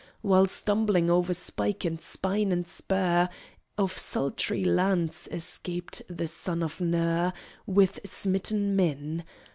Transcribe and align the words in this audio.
While 0.23 0.47
stumbling 0.47 1.11
over 1.11 1.31
spike 1.31 1.85
and 1.85 2.01
spine 2.01 2.51
and 2.51 2.67
spur 2.67 3.29
Of 3.77 3.95
sultry 3.95 4.63
lands, 4.63 5.27
escaped 5.31 6.01
the 6.09 6.27
son 6.27 6.63
of 6.63 6.81
Ner 6.81 7.33
With 7.67 7.99
smitten 8.03 8.75
men. 8.75 9.25